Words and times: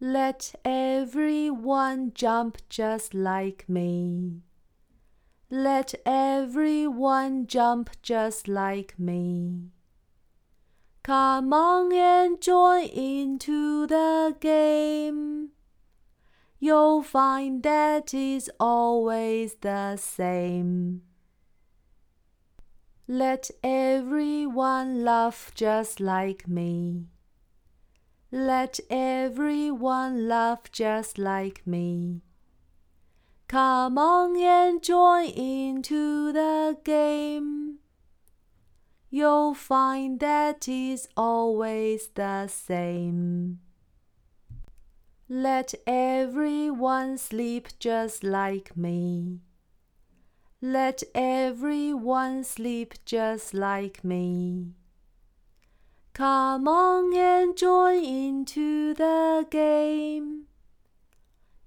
Let 0.00 0.54
everyone 0.64 2.12
jump 2.14 2.58
just 2.68 3.14
like 3.14 3.68
me. 3.68 4.42
Let 5.50 5.94
everyone 6.04 7.46
jump 7.46 7.90
just 8.02 8.48
like 8.48 8.98
me. 8.98 9.70
Come 11.02 11.52
on 11.52 11.92
and 11.92 12.40
join 12.40 12.84
into 12.86 13.86
the 13.86 14.36
game. 14.40 15.50
You'll 16.58 17.02
find 17.02 17.62
that 17.62 18.14
is 18.14 18.50
always 18.58 19.56
the 19.60 19.96
same. 19.96 21.02
Let 23.06 23.50
everyone 23.62 25.04
laugh 25.04 25.52
just 25.54 26.00
like 26.00 26.48
me. 26.48 27.04
Let 28.32 28.80
everyone 28.88 30.26
laugh 30.26 30.72
just 30.72 31.18
like 31.18 31.66
me. 31.66 32.22
Come 33.46 33.98
on 33.98 34.38
and 34.38 34.82
join 34.82 35.26
into 35.26 36.32
the 36.32 36.78
game. 36.82 37.80
You'll 39.10 39.52
find 39.52 40.18
that 40.20 40.66
is 40.66 41.06
always 41.14 42.08
the 42.14 42.46
same. 42.46 43.60
Let 45.28 45.74
everyone 45.86 47.18
sleep 47.18 47.68
just 47.78 48.24
like 48.24 48.76
me. 48.78 49.40
Let 50.66 51.02
everyone 51.14 52.42
sleep 52.42 52.94
just 53.04 53.52
like 53.52 54.02
me. 54.02 54.72
Come 56.14 56.66
on 56.66 57.14
and 57.14 57.54
join 57.54 58.02
into 58.02 58.94
the 58.94 59.46
game. 59.50 60.46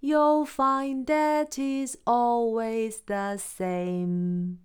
You'll 0.01 0.47
find 0.47 1.05
that 1.05 1.59
is 1.59 1.99
always 2.07 3.01
the 3.01 3.37
same. 3.37 4.61